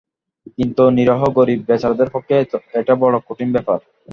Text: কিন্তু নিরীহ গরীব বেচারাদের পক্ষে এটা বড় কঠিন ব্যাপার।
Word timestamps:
কিন্তু 0.57 0.83
নিরীহ 0.97 1.21
গরীব 1.37 1.59
বেচারাদের 1.67 2.09
পক্ষে 2.09 2.35
এটা 2.79 2.93
বড় 3.03 3.15
কঠিন 3.27 3.49
ব্যাপার। 3.55 3.79